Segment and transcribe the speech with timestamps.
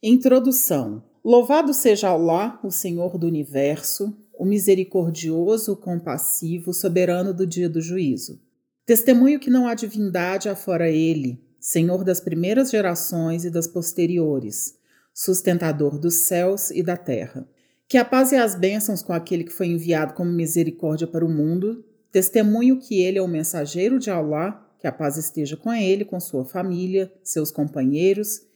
[0.00, 1.02] Introdução.
[1.24, 7.80] Louvado seja Allah, o Senhor do universo, o misericordioso, o compassivo, soberano do dia do
[7.80, 8.40] juízo.
[8.86, 14.76] Testemunho que não há divindade afora ele, Senhor das primeiras gerações e das posteriores,
[15.12, 17.44] sustentador dos céus e da terra.
[17.88, 21.28] Que a paz e as bênçãos com aquele que foi enviado como misericórdia para o
[21.28, 26.04] mundo, testemunho que ele é o mensageiro de Allah, que a paz esteja com ele,
[26.04, 28.46] com sua família, seus companheiros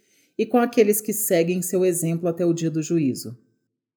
[0.42, 3.38] e com aqueles que seguem seu exemplo até o dia do juízo.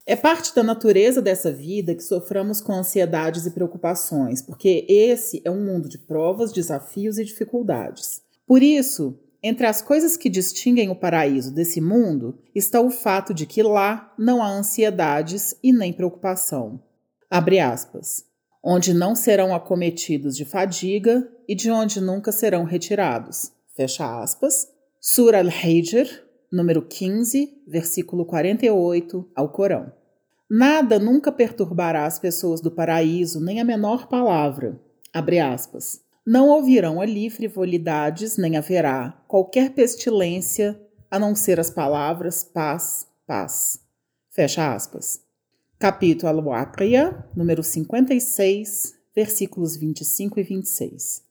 [0.05, 5.49] É parte da natureza dessa vida que soframos com ansiedades e preocupações, porque esse é
[5.49, 8.21] um mundo de provas, desafios e dificuldades.
[8.45, 13.47] Por isso, entre as coisas que distinguem o paraíso desse mundo está o fato de
[13.47, 16.79] que lá não há ansiedades e nem preocupação.
[17.27, 18.23] Abre aspas.
[18.63, 23.51] Onde não serão acometidos de fadiga e de onde nunca serão retirados.
[23.75, 24.67] Fecha aspas.
[24.99, 29.91] Surah al-Hijr, número 15, versículo 48 ao Corão.
[30.49, 34.79] Nada nunca perturbará as pessoas do paraíso, nem a menor palavra.
[35.11, 36.01] Abre aspas.
[36.25, 43.79] Não ouvirão ali frivolidades, nem haverá qualquer pestilência, a não ser as palavras paz, paz.
[44.29, 45.21] Fecha aspas.
[45.79, 51.24] Capítulo Al-Waqiya, número 56, versículos 25 e 26.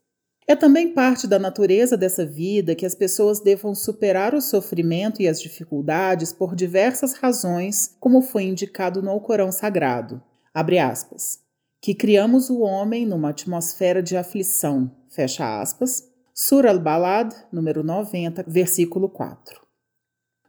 [0.46, 5.28] É também parte da natureza dessa vida que as pessoas devam superar o sofrimento e
[5.28, 10.22] as dificuldades por diversas razões, como foi indicado no Alcorão Sagrado.
[10.52, 11.38] Abre aspas.
[11.80, 14.90] Que criamos o homem numa atmosfera de aflição.
[15.08, 16.10] Fecha aspas.
[16.34, 19.63] Surah al-Balad, número 90, versículo 4.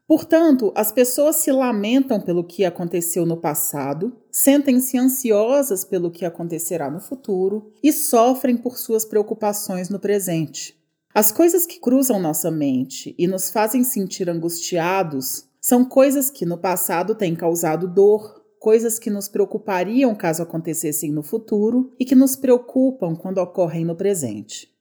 [0.08, 6.92] Portanto, as pessoas se lamentam pelo que aconteceu no passado, sentem-se ansiosas pelo que acontecerá
[6.92, 10.80] no futuro e sofrem por suas preocupações no presente.
[11.12, 16.58] As coisas que cruzam nossa mente e nos fazem sentir angustiados são coisas que no
[16.58, 22.36] passado têm causado dor, coisas que nos preocupariam caso acontecessem no futuro e que nos
[22.36, 24.75] preocupam quando ocorrem no presente.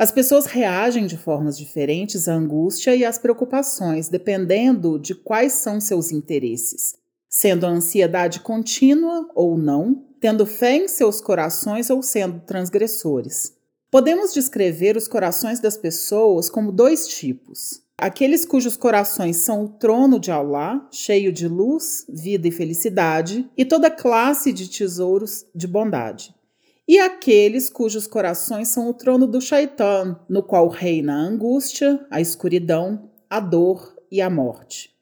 [0.00, 5.78] As pessoas reagem de formas diferentes à angústia e às preocupações, dependendo de quais são
[5.78, 6.94] seus interesses,
[7.28, 13.52] sendo a ansiedade contínua ou não, tendo fé em seus corações ou sendo transgressores.
[13.90, 20.18] Podemos descrever os corações das pessoas como dois tipos: aqueles cujos corações são o trono
[20.18, 26.39] de Allah, cheio de luz, vida e felicidade, e toda classe de tesouros de bondade
[26.90, 32.20] e aqueles cujos corações são o trono do Shaitan, no qual reina a angústia, a
[32.20, 34.92] escuridão, a dor e a morte.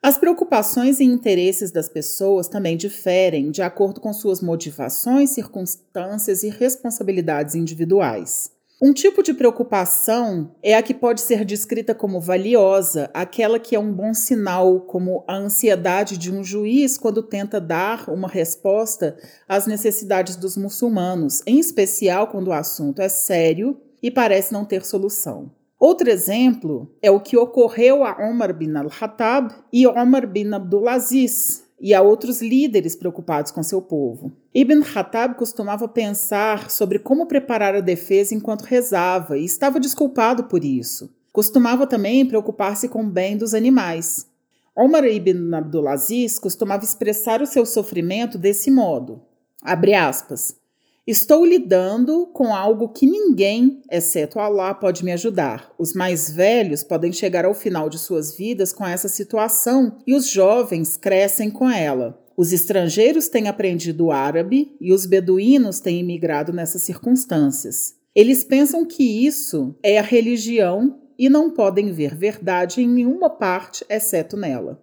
[0.00, 6.48] As preocupações e interesses das pessoas também diferem de acordo com suas motivações, circunstâncias e
[6.48, 8.52] responsabilidades individuais.
[8.84, 13.78] Um tipo de preocupação é a que pode ser descrita como valiosa, aquela que é
[13.78, 19.16] um bom sinal, como a ansiedade de um juiz quando tenta dar uma resposta
[19.48, 24.84] às necessidades dos muçulmanos, em especial quando o assunto é sério e parece não ter
[24.84, 25.52] solução.
[25.78, 31.92] Outro exemplo é o que ocorreu a Omar bin al-Khattab e Omar bin Abdulaziz, e
[31.92, 34.30] a outros líderes preocupados com seu povo.
[34.54, 40.64] Ibn Khattab costumava pensar sobre como preparar a defesa enquanto rezava e estava desculpado por
[40.64, 41.12] isso.
[41.32, 44.28] Costumava também preocupar-se com o bem dos animais.
[44.76, 49.20] Omar ibn Abdulaziz costumava expressar o seu sofrimento desse modo:
[49.60, 50.61] abre aspas.
[51.04, 55.74] Estou lidando com algo que ninguém, exceto Allah, pode me ajudar.
[55.76, 60.28] Os mais velhos podem chegar ao final de suas vidas com essa situação e os
[60.28, 62.16] jovens crescem com ela.
[62.36, 67.96] Os estrangeiros têm aprendido árabe e os beduínos têm imigrado nessas circunstâncias.
[68.14, 73.84] Eles pensam que isso é a religião e não podem ver verdade em nenhuma parte
[73.88, 74.80] exceto nela.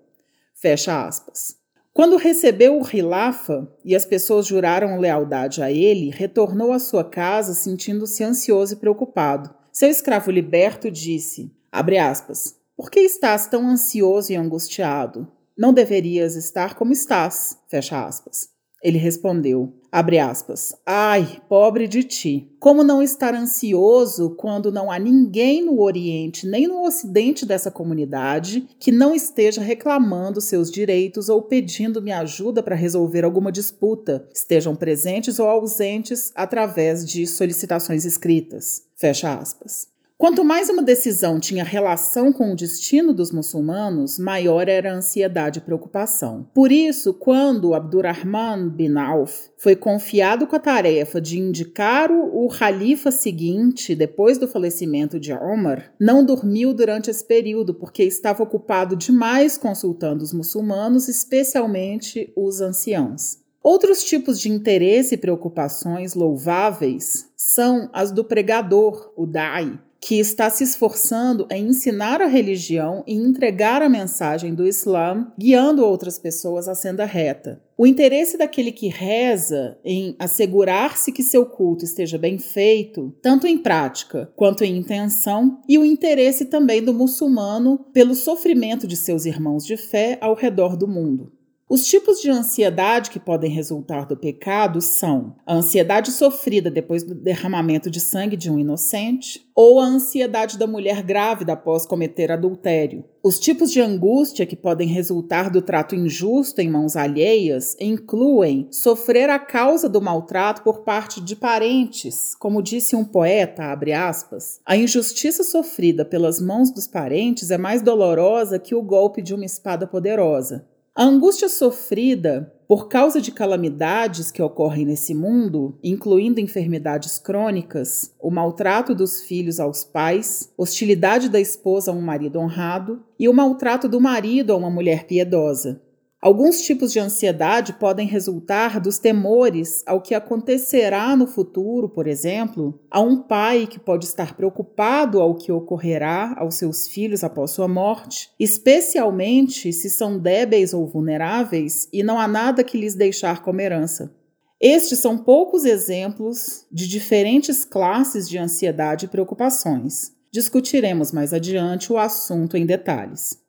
[0.54, 1.59] Fecha aspas.
[2.00, 7.54] Quando recebeu o Rilafa e as pessoas juraram lealdade a ele, retornou à sua casa
[7.54, 9.54] sentindo-se ansioso e preocupado.
[9.70, 15.30] Seu escravo liberto disse: aspas, Por que estás tão ansioso e angustiado?
[15.58, 17.58] Não deverias estar como estás.
[17.68, 18.48] Fecha aspas.
[18.82, 24.98] Ele respondeu, abre aspas, ai, pobre de ti, como não estar ansioso quando não há
[24.98, 31.42] ninguém no Oriente nem no Ocidente dessa comunidade que não esteja reclamando seus direitos ou
[31.42, 38.84] pedindo-me ajuda para resolver alguma disputa, estejam presentes ou ausentes através de solicitações escritas.
[38.96, 39.99] Fecha aspas.
[40.22, 45.60] Quanto mais uma decisão tinha relação com o destino dos muçulmanos, maior era a ansiedade
[45.60, 46.46] e preocupação.
[46.54, 53.12] Por isso, quando Abdurrahman bin Auf foi confiado com a tarefa de indicar o califa
[53.12, 59.58] seguinte depois do falecimento de Omar, não dormiu durante esse período porque estava ocupado demais
[59.58, 63.38] consultando os muçulmanos, especialmente os anciãos.
[63.64, 70.50] Outros tipos de interesse e preocupações louváveis são as do pregador, o Dai, que está
[70.50, 76.68] se esforçando em ensinar a religião e entregar a mensagem do Islã, guiando outras pessoas
[76.68, 77.62] à senda reta.
[77.78, 83.58] O interesse daquele que reza em assegurar-se que seu culto esteja bem feito, tanto em
[83.58, 89.66] prática quanto em intenção, e o interesse também do muçulmano pelo sofrimento de seus irmãos
[89.66, 91.39] de fé ao redor do mundo.
[91.72, 97.14] Os tipos de ansiedade que podem resultar do pecado são a ansiedade sofrida depois do
[97.14, 103.06] derramamento de sangue de um inocente ou a ansiedade da mulher grávida após cometer adultério.
[103.22, 109.30] Os tipos de angústia que podem resultar do trato injusto em mãos alheias incluem sofrer
[109.30, 114.76] a causa do maltrato por parte de parentes, como disse um poeta, abre aspas, a
[114.76, 119.86] injustiça sofrida pelas mãos dos parentes é mais dolorosa que o golpe de uma espada
[119.86, 120.66] poderosa.
[121.00, 128.30] A angústia sofrida por causa de calamidades que ocorrem nesse mundo, incluindo enfermidades crônicas, o
[128.30, 133.88] maltrato dos filhos aos pais, hostilidade da esposa a um marido honrado e o maltrato
[133.88, 135.82] do marido a uma mulher piedosa.
[136.22, 142.78] Alguns tipos de ansiedade podem resultar dos temores ao que acontecerá no futuro, por exemplo,
[142.92, 147.70] a um pai que pode estar preocupado ao que ocorrerá aos seus filhos após sua
[147.70, 153.62] morte, especialmente se são débeis ou vulneráveis e não há nada que lhes deixar como
[153.62, 154.14] herança.
[154.60, 160.12] Estes são poucos exemplos de diferentes classes de ansiedade e preocupações.
[160.34, 163.40] Discutiremos mais adiante o assunto em detalhes.